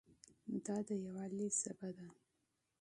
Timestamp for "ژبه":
1.59-1.89